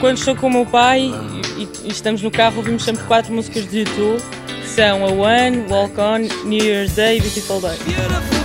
Quando 0.00 0.16
estou 0.16 0.36
com 0.36 0.46
o 0.46 0.50
meu 0.50 0.64
pai 0.64 1.12
e, 1.56 1.68
e 1.86 1.90
estamos 1.90 2.22
no 2.22 2.30
carro, 2.30 2.58
ouvimos 2.58 2.84
sempre 2.84 3.04
quatro 3.04 3.32
músicas 3.32 3.68
de 3.68 3.80
YouTube, 3.80 4.22
que 4.46 4.68
são 4.68 5.04
a 5.04 5.10
One, 5.10 5.66
Walk 5.68 6.00
On, 6.00 6.18
New 6.46 6.64
Year's 6.64 6.94
Day 6.94 7.18
e 7.18 7.20
Beautiful 7.20 7.60
Day. 7.60 8.37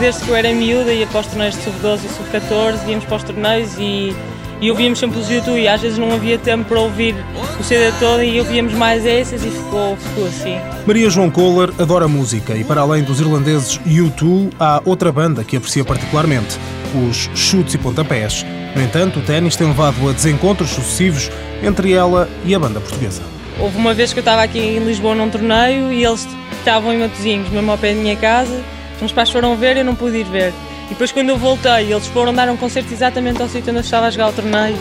Desde 0.00 0.24
que 0.24 0.30
eu 0.30 0.36
era 0.36 0.50
miúda, 0.54 0.94
ia 0.94 1.06
para 1.06 1.20
os 1.20 1.26
torneios 1.26 1.56
de 1.56 1.62
sub-12 1.62 2.00
e 2.06 2.08
sub-14, 2.08 2.88
íamos 2.88 3.04
para 3.04 3.16
os 3.16 3.22
torneios 3.22 3.74
e, 3.78 4.16
e 4.58 4.70
ouvíamos 4.70 4.98
sempre 4.98 5.18
os 5.18 5.30
YouTube 5.30 5.60
e 5.60 5.68
às 5.68 5.82
vezes 5.82 5.98
não 5.98 6.10
havia 6.10 6.38
tempo 6.38 6.64
para 6.64 6.80
ouvir 6.80 7.14
o 7.60 7.62
CD 7.62 7.92
todo 8.00 8.22
e 8.22 8.40
ouvíamos 8.40 8.72
mais 8.72 9.04
essas 9.04 9.44
e 9.44 9.50
ficou, 9.50 9.98
ficou 9.98 10.26
assim. 10.26 10.56
Maria 10.86 11.10
João 11.10 11.30
Kohler 11.30 11.70
adora 11.78 12.08
música 12.08 12.54
e, 12.56 12.64
para 12.64 12.80
além 12.80 13.02
dos 13.02 13.20
irlandeses 13.20 13.78
U2, 13.80 14.50
há 14.58 14.80
outra 14.86 15.12
banda 15.12 15.44
que 15.44 15.54
aprecia 15.54 15.84
particularmente, 15.84 16.58
os 17.06 17.28
Chutes 17.34 17.74
e 17.74 17.78
Pontapés. 17.78 18.46
No 18.74 18.80
entanto, 18.80 19.18
o 19.18 19.22
ténis 19.22 19.54
tem 19.54 19.66
levado 19.66 20.08
a 20.08 20.12
desencontros 20.12 20.70
sucessivos 20.70 21.30
entre 21.62 21.92
ela 21.92 22.26
e 22.46 22.54
a 22.54 22.58
banda 22.58 22.80
portuguesa. 22.80 23.20
Houve 23.58 23.76
uma 23.76 23.92
vez 23.92 24.14
que 24.14 24.18
eu 24.18 24.22
estava 24.22 24.42
aqui 24.42 24.60
em 24.60 24.78
Lisboa 24.78 25.14
num 25.14 25.28
torneio 25.28 25.92
e 25.92 26.02
eles 26.02 26.26
estavam 26.58 26.90
em 26.90 27.00
Matosinhos, 27.00 27.50
mesmo 27.50 27.70
ao 27.70 27.76
pé 27.76 27.92
da 27.92 28.00
minha 28.00 28.16
casa. 28.16 28.79
Os 29.00 29.04
meus 29.04 29.12
pais 29.12 29.30
foram 29.30 29.56
ver 29.56 29.76
e 29.76 29.80
eu 29.80 29.84
não 29.84 29.94
pude 29.94 30.18
ir 30.18 30.24
ver. 30.24 30.52
E 30.86 30.90
depois, 30.90 31.10
quando 31.10 31.30
eu 31.30 31.38
voltei, 31.38 31.90
eles 31.90 32.06
foram 32.08 32.34
dar 32.34 32.50
um 32.50 32.56
concerto 32.56 32.92
exatamente 32.92 33.40
ao 33.40 33.48
sítio 33.48 33.70
onde 33.70 33.78
eu 33.78 33.84
estava 33.84 34.06
a 34.06 34.10
jogar 34.10 34.28
o 34.28 34.32
torneio. 34.32 34.76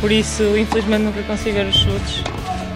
Por 0.00 0.10
isso, 0.10 0.42
infelizmente, 0.58 1.02
nunca 1.02 1.22
consegui 1.22 1.52
ver 1.52 1.66
os 1.66 1.76
chutes 1.76 2.24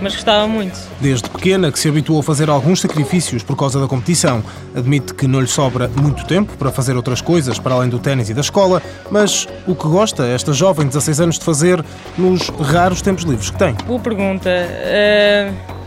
mas 0.01 0.15
gostava 0.15 0.47
muito. 0.47 0.79
Desde 1.01 1.29
pequena 1.31 1.73
que 1.73 1.79
se 1.79 1.89
habituou 1.89 2.21
a 2.21 2.23
fazer 2.23 2.51
alguns 2.51 2.81
sacrifícios 2.81 3.43
por 3.43 3.57
causa 3.57 3.81
da 3.81 3.89
competição. 3.89 4.45
Admite 4.75 5.15
que 5.15 5.27
não 5.27 5.41
lhe 5.41 5.47
sobra 5.47 5.89
muito 5.89 6.27
tempo 6.27 6.57
para 6.59 6.71
fazer 6.71 6.95
outras 6.95 7.23
coisas 7.23 7.59
para 7.59 7.75
além 7.75 7.89
do 7.89 7.99
ténis 7.99 8.29
e 8.29 8.35
da 8.35 8.43
escola, 8.43 8.83
mas 9.11 9.49
o 9.67 9.75
que 9.75 9.89
gosta 9.89 10.27
esta 10.27 10.53
jovem 10.53 10.85
de 10.87 10.93
16 10.93 11.21
anos 11.21 11.39
de 11.39 11.45
fazer 11.45 11.83
nos 12.19 12.49
raros 12.51 13.01
tempos 13.01 13.25
livres 13.25 13.49
que 13.49 13.59
tem? 13.59 13.75
Boa 13.87 13.99
pergunta. 13.99 14.51
Uh, 14.51 15.84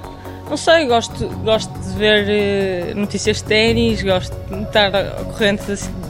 não 0.50 0.58
sei, 0.58 0.86
gosto, 0.86 1.28
gosto 1.44 1.72
de 1.80 1.98
ver 1.98 2.94
uh, 2.94 3.00
notícias 3.00 3.38
de 3.38 3.44
ténis, 3.44 4.02
gosto 4.02 4.36
de 4.50 4.64
estar 4.64 4.92
corrente 5.26 5.64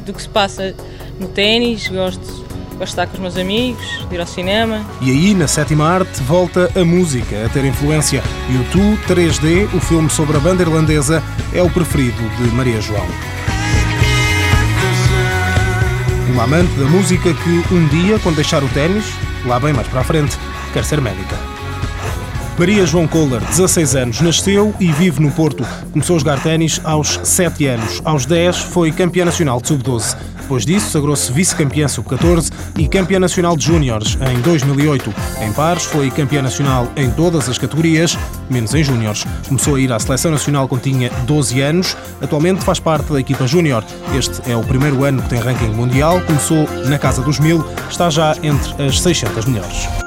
do 0.06 0.14
que 0.14 0.22
se 0.22 0.30
passa 0.30 0.76
no 1.20 1.28
ténis, 1.28 1.88
gosto 1.88 2.48
Gosto 2.78 2.94
de 2.96 3.02
estar 3.02 3.08
com 3.08 3.14
os 3.14 3.20
meus 3.20 3.38
amigos, 3.38 4.06
de 4.08 4.16
ir 4.16 4.20
ao 4.20 4.28
cinema. 4.28 4.86
E 5.02 5.10
aí, 5.10 5.34
na 5.34 5.48
sétima 5.48 5.90
arte, 5.90 6.22
volta 6.22 6.72
a 6.80 6.86
música 6.86 7.46
a 7.46 7.50
ter 7.50 7.66
influência. 7.66 8.24
YouTube 8.52 9.00
3D, 9.08 9.68
o 9.76 9.80
filme 9.80 10.10
sobre 10.12 10.38
a 10.38 10.40
banda 10.40 10.62
irlandesa, 10.62 11.24
é 11.54 11.62
o 11.62 11.70
preferido 11.72 12.22
de 12.38 12.56
Maria 12.56 12.80
João. 12.80 13.06
Uma 16.32 16.44
amante 16.44 16.72
da 16.76 16.86
música 16.86 17.34
que 17.34 17.74
um 17.74 17.88
dia, 17.88 18.20
quando 18.20 18.36
deixar 18.36 18.64
o 18.64 18.70
ténis, 18.70 19.06
lá 19.44 19.60
bem 19.60 19.74
mais 19.74 19.88
para 19.88 20.02
a 20.02 20.04
frente, 20.04 20.38
quer 20.72 20.86
ser 20.86 21.02
médica. 21.02 21.57
Maria 22.58 22.88
João 22.88 23.08
Kohler, 23.08 23.40
16 23.40 23.96
anos, 23.96 24.20
nasceu 24.20 24.74
e 24.80 24.92
vive 24.92 25.22
no 25.22 25.30
Porto. 25.30 25.64
Começou 25.92 26.16
a 26.16 26.20
jogar 26.20 26.42
ténis 26.42 26.82
aos 26.84 27.20
7 27.24 27.68
anos. 27.68 28.02
Aos 28.04 28.26
10 28.26 28.58
foi 28.58 28.92
campeã 28.92 29.24
nacional 29.26 29.62
de 29.62 29.68
sub-12. 29.68 30.18
Depois 30.42 30.66
disso, 30.66 30.90
sagrou-se 30.90 31.32
vice-campeã 31.32 31.88
sub-14 31.88 32.52
e 32.80 32.88
campeã 32.88 33.20
nacional 33.20 33.56
de 33.56 33.64
júniores 33.64 34.18
em 34.32 34.42
2008. 34.42 35.14
Em 35.42 35.54
pares, 35.54 35.84
foi 35.84 36.10
campeã 36.10 36.42
nacional 36.42 36.92
em 36.96 37.12
todas 37.12 37.48
as 37.48 37.60
categorias, 37.60 38.18
menos 38.50 38.74
em 38.74 38.84
júniores. 38.84 39.24
Começou 39.48 39.76
a 39.76 39.80
ir 39.80 39.94
à 39.94 40.00
seleção 40.00 40.32
nacional 40.32 40.68
quando 40.68 40.82
tinha 40.82 41.12
12 41.28 41.62
anos. 41.62 41.96
Atualmente 42.20 42.64
faz 42.64 42.80
parte 42.80 43.14
da 43.14 43.20
equipa 43.20 43.46
júnior. 43.46 43.84
Este 44.18 44.50
é 44.50 44.58
o 44.58 44.64
primeiro 44.64 45.04
ano 45.04 45.22
que 45.22 45.30
tem 45.30 45.40
ranking 45.40 45.76
mundial. 45.76 46.22
Começou 46.22 46.68
na 46.86 46.98
casa 46.98 47.22
dos 47.22 47.40
mil, 47.40 47.64
está 47.88 48.10
já 48.10 48.36
entre 48.42 48.84
as 48.84 49.00
600 49.00 49.46
melhores. 49.46 50.07